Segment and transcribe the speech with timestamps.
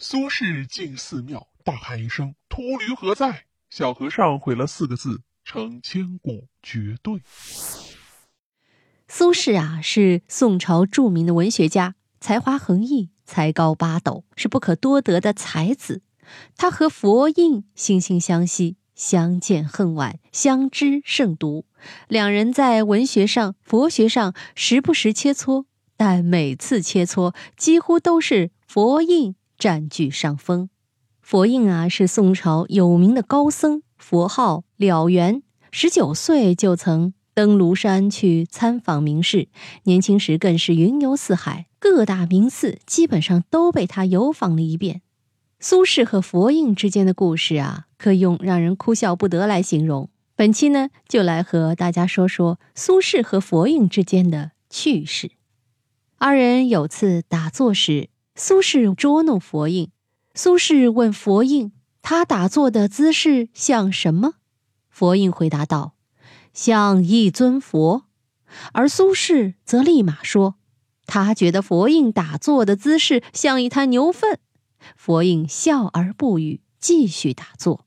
[0.00, 7.20] 苏轼进寺庙，大喊一声：“秃驴何在？”小和尚回了四个字，成千古绝对。
[9.08, 16.02] 苏轼啊，是宋朝著名的文学家，才华横溢，才高八斗，是不可多得的才子。
[16.56, 21.66] 他和佛印惺惺相惜，相见恨晚，相知胜读。
[22.06, 25.64] 两人在文学上、佛学上时不时切磋，
[25.96, 30.70] 但每次切磋几乎都是佛印占据上风。
[31.20, 35.42] 佛印啊，是宋朝有名的高僧，佛号了缘。
[35.70, 39.48] 十九岁就曾登庐山去参访名士，
[39.82, 45.02] 年轻时更是云游四海，各大名寺基本上都被他游访了一遍。
[45.60, 50.08] 苏轼和佛印之间的故事啊，可用让人哭笑不得来形容。
[50.34, 55.32] 本期呢，就来和大家说说苏轼和佛印之间的趣事。
[56.16, 59.90] 二人有次打坐时，苏轼捉弄佛印。
[60.32, 64.34] 苏轼问佛印：“他打坐的姿势像什么？”
[64.88, 65.94] 佛印回答道
[66.54, 68.04] ：“像一尊佛。”
[68.72, 70.54] 而苏轼则立马说
[71.04, 74.38] ：“他觉得佛印打坐的姿势像一滩牛粪。”
[74.96, 77.84] 佛印笑而不语，继续打坐。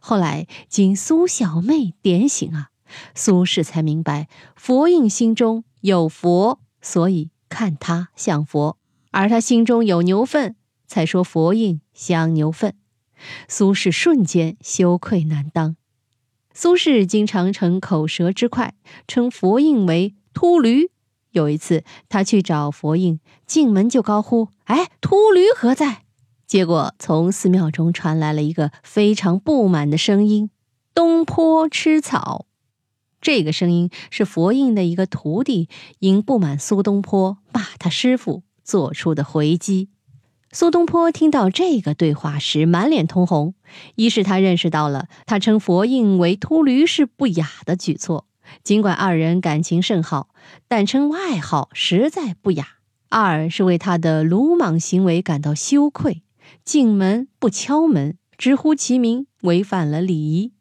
[0.00, 2.70] 后来经苏小妹点醒啊，
[3.14, 8.78] 苏轼才明白佛印心中有佛，所以看他像佛；
[9.14, 10.56] 而他心中有牛粪。
[10.86, 12.74] 才说佛印像牛粪，
[13.48, 15.76] 苏轼瞬间羞愧难当。
[16.52, 18.74] 苏轼经常逞口舌之快，
[19.08, 20.90] 称佛印为秃驴。
[21.30, 26.02] 有一次，他去找佛印，进门就高呼：“哎，秃驴何在？”
[26.46, 30.50] 结果从寺庙中传来了一个非常不满的声音
[30.94, 32.46] ：“东坡吃草。”
[33.20, 39.90] 这个声音是佛印的一个徒弟因不满苏东坡骂他师傅做出的回击。
[40.50, 43.54] 苏东坡听到这个对话时，满脸通红。
[43.96, 48.26] 一是他认识到了他称佛印为秃驴是不雅的举措，
[48.62, 50.28] 尽管二人感情甚好，
[50.68, 52.64] 但称外号实在不雅；
[53.08, 56.22] 二是为他的鲁莽行为感到羞愧，
[56.64, 60.52] 进门不敲门，直呼其名，违反了礼仪；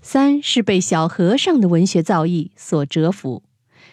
[0.00, 3.42] 三是被小和尚的文学造诣所折服，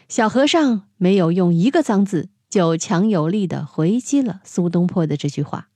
[0.07, 2.29] 小和尚没有用一个脏字。
[2.49, 5.69] 就强有力地回击了苏东坡的这句话。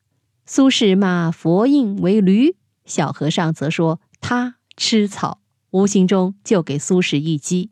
[0.45, 5.39] 苏轼骂佛印为驴，小和尚则说他吃草，
[5.71, 7.71] 无形中就给苏轼一击。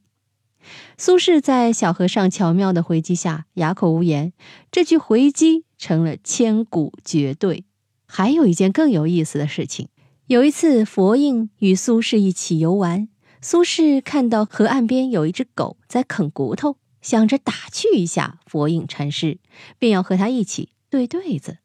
[0.97, 4.31] 苏轼在小和尚巧妙的回击下哑口无言，
[4.71, 7.65] 这句回击成了千古绝对。
[8.05, 9.89] 还有一件更有意思的事情，
[10.27, 13.09] 有一次佛印与苏轼一起游玩，
[13.41, 16.77] 苏轼看到河岸边有一只狗在啃骨头。
[17.01, 19.39] 想着打趣一下佛印禅师，
[19.79, 21.57] 便要和他一起对对子，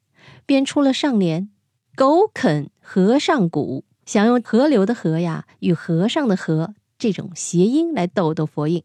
[0.47, 1.51] 便出了上联
[1.95, 8.83] ：“狗啃和尚骨”，想用河流的“河”呀与和尚的“和”这种谐音来逗逗佛印。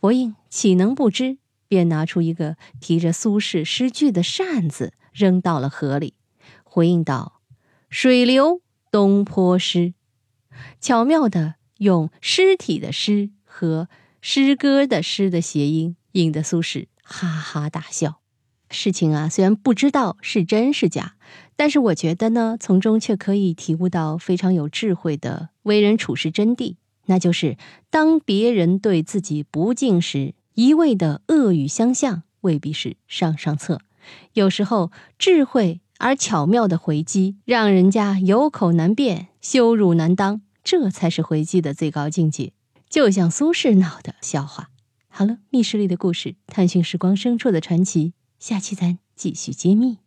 [0.00, 1.36] 佛印岂能不知，
[1.68, 6.14] 便拿出一个提着苏轼诗句的扇子扔到了河里，
[6.62, 7.40] 回应道
[7.90, 9.92] ：“水流东坡诗。”
[10.80, 13.88] 巧妙地用尸体的“尸”和。
[14.26, 18.20] 诗歌的“诗”的谐音，引得苏轼哈哈大笑。
[18.70, 21.16] 事情啊，虽然不知道是真是假，
[21.56, 27.58] 但是我觉得呢，从中却可以体悟到非常有智慧的为人处事真谛，那就是
[27.90, 33.82] 当别人对自己不敬时，一味的恶语相向，未必是上上策。
[34.32, 42.54] 有时候，智慧而巧妙的回击，让人家有口难辩，羞辱难当，这才是回击的最高境界。
[42.94, 44.70] 就像苏轼闹的笑话。
[45.08, 50.03] 好了，密室里的故事，探寻时光深处的传奇，下期咱继续揭秘。